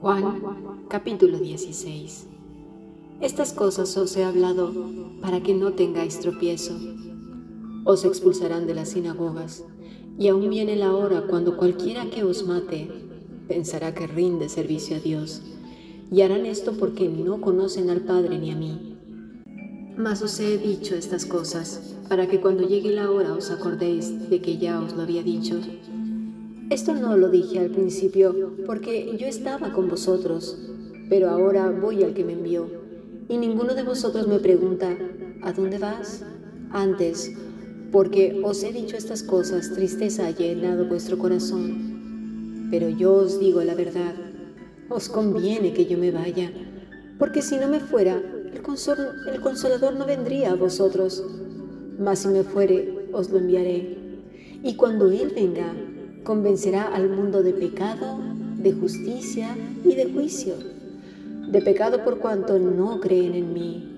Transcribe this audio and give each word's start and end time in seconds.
Juan 0.00 0.86
capítulo 0.88 1.38
16 1.38 2.26
Estas 3.22 3.54
cosas 3.54 3.96
os 3.96 4.14
he 4.16 4.24
hablado 4.24 4.70
para 5.22 5.42
que 5.42 5.54
no 5.54 5.72
tengáis 5.72 6.20
tropiezo. 6.20 6.76
Os 7.84 8.04
expulsarán 8.04 8.66
de 8.66 8.74
las 8.74 8.90
sinagogas, 8.90 9.64
y 10.18 10.28
aún 10.28 10.50
viene 10.50 10.76
la 10.76 10.94
hora 10.94 11.26
cuando 11.26 11.56
cualquiera 11.56 12.10
que 12.10 12.24
os 12.24 12.46
mate 12.46 12.90
pensará 13.48 13.94
que 13.94 14.06
rinde 14.06 14.50
servicio 14.50 14.96
a 14.96 15.00
Dios, 15.00 15.40
y 16.12 16.20
harán 16.20 16.44
esto 16.44 16.74
porque 16.78 17.08
no 17.08 17.40
conocen 17.40 17.88
al 17.88 18.02
Padre 18.02 18.38
ni 18.38 18.50
a 18.50 18.56
mí. 18.56 18.96
Mas 19.96 20.20
os 20.20 20.38
he 20.40 20.58
dicho 20.58 20.94
estas 20.94 21.24
cosas 21.24 21.96
para 22.10 22.28
que 22.28 22.42
cuando 22.42 22.68
llegue 22.68 22.90
la 22.92 23.10
hora 23.10 23.32
os 23.32 23.50
acordéis 23.50 24.28
de 24.28 24.42
que 24.42 24.58
ya 24.58 24.78
os 24.78 24.94
lo 24.94 25.02
había 25.02 25.22
dicho. 25.22 25.58
Esto 26.68 26.94
no 26.94 27.16
lo 27.16 27.28
dije 27.28 27.60
al 27.60 27.70
principio 27.70 28.56
porque 28.66 29.16
yo 29.16 29.28
estaba 29.28 29.72
con 29.72 29.88
vosotros, 29.88 30.58
pero 31.08 31.30
ahora 31.30 31.70
voy 31.70 32.02
al 32.02 32.12
que 32.12 32.24
me 32.24 32.32
envió. 32.32 32.66
Y 33.28 33.38
ninguno 33.38 33.76
de 33.76 33.84
vosotros 33.84 34.26
me 34.26 34.40
pregunta, 34.40 34.96
¿a 35.42 35.52
dónde 35.52 35.78
vas? 35.78 36.24
Antes, 36.72 37.32
porque 37.92 38.40
os 38.42 38.64
he 38.64 38.72
dicho 38.72 38.96
estas 38.96 39.22
cosas, 39.22 39.74
tristeza 39.74 40.26
ha 40.26 40.32
llenado 40.32 40.88
vuestro 40.88 41.18
corazón. 41.18 42.66
Pero 42.68 42.88
yo 42.88 43.14
os 43.14 43.38
digo 43.38 43.62
la 43.62 43.76
verdad, 43.76 44.14
os 44.88 45.08
conviene 45.08 45.72
que 45.72 45.86
yo 45.86 45.96
me 45.96 46.10
vaya, 46.10 46.50
porque 47.16 47.42
si 47.42 47.58
no 47.58 47.68
me 47.68 47.78
fuera, 47.78 48.16
el, 48.16 49.34
el 49.34 49.40
consolador 49.40 49.94
no 49.94 50.04
vendría 50.04 50.50
a 50.50 50.56
vosotros, 50.56 51.24
mas 52.00 52.18
si 52.18 52.28
me 52.28 52.42
fuere, 52.42 53.08
os 53.12 53.30
lo 53.30 53.38
enviaré. 53.38 53.98
Y 54.64 54.74
cuando 54.74 55.06
Él 55.10 55.32
venga, 55.32 55.72
convencerá 56.26 56.88
al 56.88 57.08
mundo 57.08 57.44
de 57.44 57.52
pecado, 57.52 58.18
de 58.58 58.72
justicia 58.72 59.56
y 59.84 59.94
de 59.94 60.12
juicio. 60.12 60.54
De 61.48 61.62
pecado 61.62 62.02
por 62.02 62.18
cuanto 62.18 62.58
no 62.58 63.00
creen 63.00 63.36
en 63.36 63.54
mí, 63.54 63.88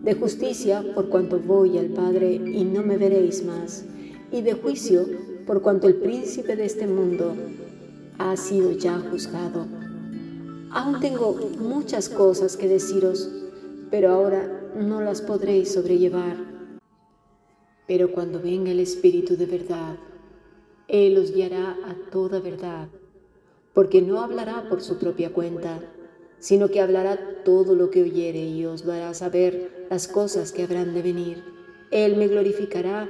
de 0.00 0.14
justicia 0.14 0.84
por 0.94 1.08
cuanto 1.08 1.40
voy 1.40 1.78
al 1.78 1.86
Padre 1.86 2.34
y 2.34 2.64
no 2.64 2.84
me 2.84 2.96
veréis 2.96 3.44
más, 3.44 3.84
y 4.30 4.42
de 4.42 4.52
juicio 4.52 5.04
por 5.44 5.60
cuanto 5.60 5.88
el 5.88 5.96
príncipe 5.96 6.54
de 6.54 6.66
este 6.66 6.86
mundo 6.86 7.34
ha 8.18 8.36
sido 8.36 8.70
ya 8.70 9.00
juzgado. 9.10 9.66
Aún 10.70 11.00
tengo 11.00 11.36
muchas 11.58 12.08
cosas 12.08 12.56
que 12.56 12.68
deciros, 12.68 13.28
pero 13.90 14.12
ahora 14.12 14.70
no 14.78 15.00
las 15.00 15.20
podréis 15.20 15.72
sobrellevar. 15.72 16.36
Pero 17.88 18.12
cuando 18.12 18.40
venga 18.40 18.70
el 18.70 18.78
Espíritu 18.78 19.36
de 19.36 19.46
verdad, 19.46 19.96
él 20.88 21.18
os 21.18 21.32
guiará 21.32 21.76
a 21.84 21.94
toda 22.10 22.40
verdad, 22.40 22.88
porque 23.72 24.02
no 24.02 24.20
hablará 24.20 24.68
por 24.68 24.82
su 24.82 24.98
propia 24.98 25.32
cuenta, 25.32 25.80
sino 26.38 26.68
que 26.68 26.80
hablará 26.80 27.42
todo 27.44 27.74
lo 27.74 27.90
que 27.90 28.02
oyere 28.02 28.44
y 28.46 28.64
os 28.66 28.84
lo 28.84 28.92
hará 28.92 29.14
saber 29.14 29.86
las 29.90 30.08
cosas 30.08 30.52
que 30.52 30.64
habrán 30.64 30.92
de 30.92 31.02
venir. 31.02 31.44
Él 31.90 32.16
me 32.16 32.26
glorificará 32.28 33.08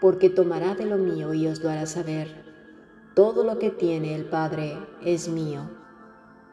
porque 0.00 0.30
tomará 0.30 0.74
de 0.74 0.86
lo 0.86 0.96
mío 0.96 1.34
y 1.34 1.46
os 1.46 1.62
lo 1.62 1.70
hará 1.70 1.86
saber. 1.86 2.28
Todo 3.14 3.42
lo 3.42 3.58
que 3.58 3.70
tiene 3.70 4.14
el 4.14 4.26
Padre 4.26 4.78
es 5.04 5.28
mío. 5.28 5.68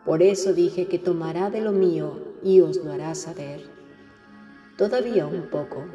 Por 0.04 0.24
eso 0.24 0.54
dije 0.54 0.88
que 0.88 1.00
tomará 1.00 1.50
de 1.50 1.62
lo 1.62 1.72
mío 1.72 2.20
y 2.44 2.62
os 2.62 2.84
lo 2.84 2.92
hará 2.92 3.14
saber. 3.14 3.62
Todavía 4.78 5.28
un 5.28 5.50
poco, 5.50 5.86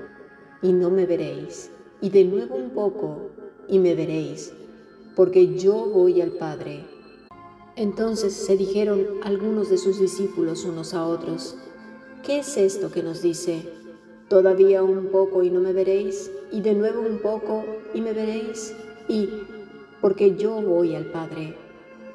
y 0.62 0.72
no 0.72 0.90
me 0.90 1.06
veréis, 1.06 1.70
y 2.00 2.10
de 2.10 2.24
nuevo 2.24 2.54
un 2.54 2.70
poco, 2.70 3.30
y 3.68 3.78
me 3.78 3.94
veréis 3.94 4.52
porque 5.20 5.54
yo 5.54 5.74
voy 5.74 6.20
al 6.20 6.30
Padre. 6.30 6.84
Entonces 7.76 8.32
se 8.32 8.56
dijeron 8.56 9.06
algunos 9.22 9.68
de 9.70 9.78
sus 9.78 10.00
discípulos 10.00 10.64
unos 10.64 10.94
a 10.94 11.06
otros, 11.06 11.56
¿qué 12.24 12.38
es 12.38 12.56
esto 12.56 12.90
que 12.90 13.02
nos 13.02 13.22
dice? 13.22 13.68
Todavía 14.28 14.82
un 14.82 15.08
poco 15.08 15.42
y 15.42 15.50
no 15.50 15.60
me 15.60 15.72
veréis, 15.72 16.30
y 16.50 16.60
de 16.60 16.74
nuevo 16.74 17.00
un 17.00 17.18
poco 17.18 17.64
y 17.92 18.00
me 18.00 18.12
veréis, 18.12 18.74
y 19.08 19.28
porque 20.00 20.36
yo 20.36 20.60
voy 20.62 20.94
al 20.94 21.06
Padre. 21.06 21.54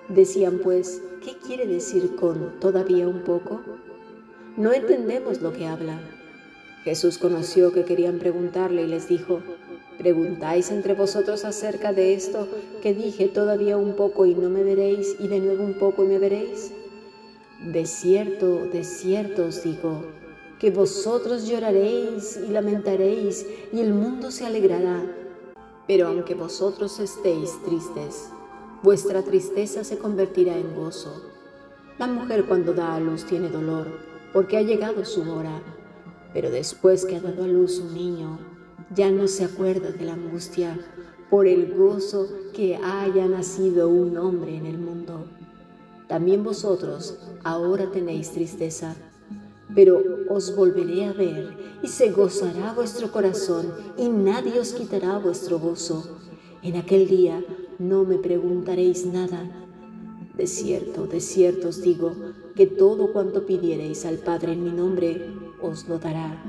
Decían 0.09 0.59
pues, 0.63 1.01
¿qué 1.23 1.35
quiere 1.45 1.67
decir 1.67 2.15
con 2.15 2.59
todavía 2.59 3.07
un 3.07 3.23
poco? 3.23 3.61
No 4.57 4.73
entendemos 4.73 5.41
lo 5.41 5.53
que 5.53 5.67
habla. 5.67 5.99
Jesús 6.83 7.17
conoció 7.17 7.71
que 7.71 7.83
querían 7.83 8.19
preguntarle 8.19 8.83
y 8.83 8.87
les 8.87 9.07
dijo, 9.07 9.41
¿Preguntáis 10.05 10.69
entre 10.69 10.93
vosotros 10.93 11.45
acerca 11.45 11.91
de 11.91 12.13
esto 12.13 12.47
que 12.83 12.93
dije 12.93 13.27
todavía 13.27 13.75
un 13.75 13.95
poco 13.95 14.27
y 14.27 14.35
no 14.35 14.51
me 14.51 14.61
veréis 14.61 15.15
y 15.19 15.27
de 15.27 15.39
nuevo 15.39 15.63
un 15.63 15.79
poco 15.79 16.03
y 16.03 16.07
me 16.07 16.19
veréis? 16.19 16.71
De 17.59 17.87
cierto, 17.87 18.67
de 18.67 18.83
cierto 18.83 19.45
os 19.45 19.63
digo, 19.63 20.05
que 20.59 20.69
vosotros 20.69 21.47
lloraréis 21.47 22.37
y 22.37 22.51
lamentaréis 22.51 23.47
y 23.73 23.79
el 23.79 23.95
mundo 23.95 24.29
se 24.29 24.45
alegrará. 24.45 25.01
Pero 25.87 26.09
aunque 26.09 26.35
vosotros 26.35 26.99
estéis 26.99 27.59
tristes, 27.63 28.29
vuestra 28.83 29.23
tristeza 29.23 29.83
se 29.83 29.97
convertirá 29.97 30.55
en 30.55 30.75
gozo. 30.75 31.19
La 31.97 32.05
mujer 32.05 32.45
cuando 32.45 32.75
da 32.75 32.93
a 32.93 32.99
luz 32.99 33.25
tiene 33.25 33.49
dolor, 33.49 33.87
porque 34.33 34.57
ha 34.57 34.61
llegado 34.61 35.03
su 35.03 35.21
hora, 35.31 35.63
pero 36.31 36.51
después 36.51 37.05
que 37.05 37.15
ha 37.15 37.21
dado 37.21 37.45
a 37.45 37.47
luz 37.47 37.79
un 37.79 37.95
niño, 37.95 38.54
ya 38.93 39.09
no 39.11 39.27
se 39.27 39.45
acuerda 39.45 39.91
de 39.91 40.05
la 40.05 40.13
angustia 40.13 40.77
por 41.29 41.47
el 41.47 41.73
gozo 41.73 42.27
que 42.53 42.75
haya 42.75 43.27
nacido 43.27 43.89
un 43.89 44.17
hombre 44.17 44.55
en 44.55 44.65
el 44.65 44.77
mundo. 44.77 45.25
También 46.07 46.43
vosotros 46.43 47.17
ahora 47.43 47.89
tenéis 47.91 48.31
tristeza, 48.31 48.95
pero 49.73 50.01
os 50.29 50.55
volveré 50.55 51.05
a 51.05 51.13
ver 51.13 51.57
y 51.81 51.87
se 51.87 52.11
gozará 52.11 52.73
vuestro 52.73 53.11
corazón 53.11 53.73
y 53.97 54.07
nadie 54.09 54.59
os 54.59 54.73
quitará 54.73 55.17
vuestro 55.17 55.59
gozo. 55.59 56.17
En 56.61 56.75
aquel 56.75 57.07
día 57.07 57.43
no 57.79 58.03
me 58.03 58.17
preguntaréis 58.17 59.05
nada. 59.05 59.49
De 60.37 60.47
cierto, 60.47 61.07
de 61.07 61.21
cierto 61.21 61.69
os 61.69 61.81
digo 61.81 62.13
que 62.55 62.67
todo 62.67 63.11
cuanto 63.11 63.45
pidiereis 63.45 64.05
al 64.05 64.17
Padre 64.17 64.53
en 64.53 64.63
mi 64.63 64.71
nombre 64.71 65.33
os 65.61 65.87
lo 65.87 65.97
dará. 65.97 66.41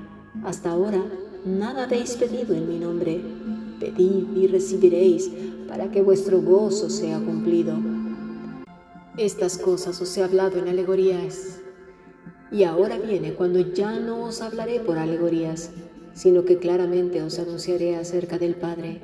Hasta 0.44 0.70
ahora 0.70 1.02
nada 1.46 1.84
habéis 1.84 2.16
pedido 2.16 2.54
en 2.54 2.68
mi 2.68 2.78
nombre. 2.78 3.20
Pedid 3.78 4.36
y 4.36 4.46
recibiréis 4.48 5.30
para 5.68 5.90
que 5.90 6.02
vuestro 6.02 6.40
gozo 6.40 6.90
sea 6.90 7.18
cumplido. 7.20 7.76
Estas 9.16 9.56
cosas 9.56 10.00
os 10.00 10.16
he 10.16 10.24
hablado 10.24 10.58
en 10.58 10.68
alegorías. 10.68 11.60
Y 12.50 12.64
ahora 12.64 12.98
viene 12.98 13.34
cuando 13.34 13.60
ya 13.60 13.98
no 13.98 14.24
os 14.24 14.42
hablaré 14.42 14.80
por 14.80 14.98
alegorías, 14.98 15.70
sino 16.14 16.44
que 16.44 16.58
claramente 16.58 17.22
os 17.22 17.38
anunciaré 17.38 17.96
acerca 17.96 18.38
del 18.38 18.56
Padre. 18.56 19.02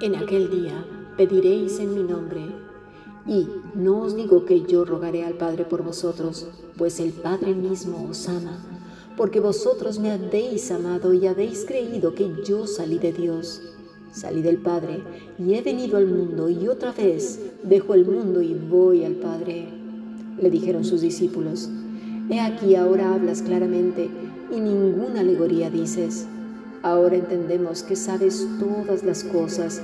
En 0.00 0.16
aquel 0.16 0.50
día 0.50 0.84
pediréis 1.16 1.78
en 1.78 1.94
mi 1.94 2.02
nombre. 2.02 2.42
Y 3.26 3.46
no 3.74 4.00
os 4.00 4.16
digo 4.16 4.44
que 4.44 4.62
yo 4.62 4.84
rogaré 4.84 5.24
al 5.24 5.34
Padre 5.34 5.64
por 5.64 5.84
vosotros, 5.84 6.48
pues 6.76 6.98
el 6.98 7.12
Padre 7.12 7.54
mismo 7.54 8.08
os 8.10 8.28
ama 8.28 8.81
porque 9.16 9.40
vosotros 9.40 9.98
me 9.98 10.10
habéis 10.10 10.70
amado 10.70 11.12
y 11.12 11.26
habéis 11.26 11.64
creído 11.64 12.14
que 12.14 12.30
yo 12.44 12.66
salí 12.66 12.98
de 12.98 13.12
Dios. 13.12 13.62
Salí 14.12 14.42
del 14.42 14.58
Padre 14.58 15.02
y 15.38 15.54
he 15.54 15.62
venido 15.62 15.96
al 15.96 16.06
mundo 16.06 16.50
y 16.50 16.68
otra 16.68 16.92
vez 16.92 17.40
dejo 17.62 17.94
el 17.94 18.04
mundo 18.04 18.42
y 18.42 18.54
voy 18.54 19.04
al 19.04 19.14
Padre. 19.14 19.68
Le 20.40 20.50
dijeron 20.50 20.84
sus 20.84 21.00
discípulos, 21.00 21.70
He 22.30 22.40
aquí 22.40 22.74
ahora 22.74 23.14
hablas 23.14 23.42
claramente 23.42 24.10
y 24.50 24.60
ninguna 24.60 25.20
alegoría 25.20 25.70
dices. 25.70 26.26
Ahora 26.82 27.16
entendemos 27.16 27.82
que 27.82 27.96
sabes 27.96 28.46
todas 28.58 29.02
las 29.02 29.24
cosas 29.24 29.80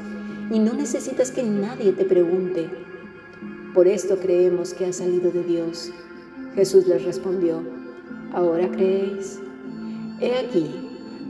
y 0.50 0.58
no 0.58 0.72
necesitas 0.74 1.30
que 1.30 1.42
nadie 1.42 1.92
te 1.92 2.04
pregunte. 2.04 2.68
Por 3.74 3.86
esto 3.86 4.16
creemos 4.18 4.74
que 4.74 4.86
has 4.86 4.96
salido 4.96 5.30
de 5.30 5.44
Dios. 5.44 5.90
Jesús 6.54 6.86
les 6.86 7.04
respondió, 7.04 7.62
¿Ahora 8.32 8.70
creéis? 8.70 9.40
He 10.20 10.38
aquí, 10.38 10.66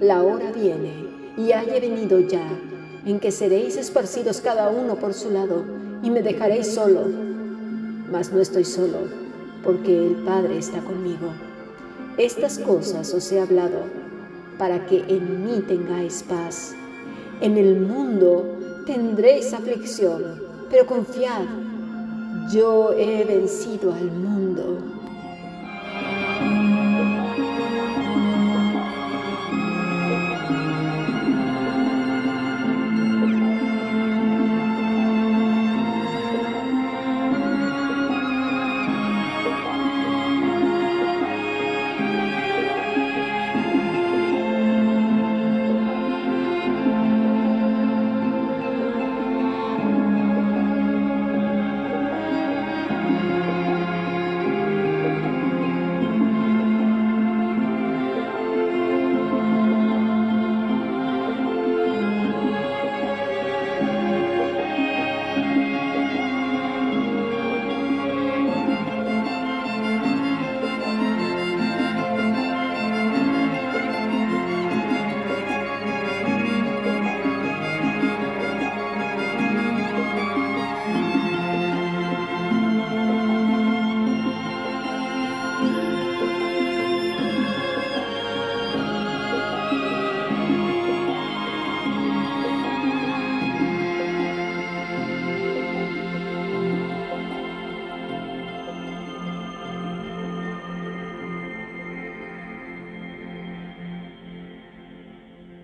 la 0.01 0.23
hora 0.23 0.51
viene 0.51 1.07
y 1.37 1.53
haya 1.53 1.79
venido 1.79 2.19
ya, 2.21 2.47
en 3.07 3.21
que 3.21 3.31
seréis 3.31 3.77
esparcidos 3.77 4.41
cada 4.41 4.71
uno 4.71 4.97
por 4.97 5.15
su 5.15 5.31
lado 5.31 5.65
y 6.03 6.11
me 6.11 6.23
dejaréis 6.23 6.75
solo. 6.75 7.03
Mas 8.11 8.33
no 8.33 8.41
estoy 8.41 8.65
solo, 8.65 8.99
porque 9.63 10.09
el 10.09 10.17
Padre 10.25 10.59
está 10.59 10.81
conmigo. 10.81 11.29
Estas 12.17 12.59
cosas 12.59 13.15
os 13.15 13.31
he 13.31 13.41
hablado 13.41 13.83
para 14.59 14.85
que 14.87 15.05
en 15.07 15.45
mí 15.45 15.63
tengáis 15.69 16.25
paz. 16.25 16.75
En 17.41 17.57
el 17.57 17.81
mundo 17.81 18.59
tendréis 18.87 19.55
aflicción, 19.55 20.43
pero 20.69 20.85
confiad, 20.87 21.45
yo 22.53 22.93
he 22.93 23.25
vencido 23.25 23.93
al 23.93 24.11
mundo. 24.11 24.98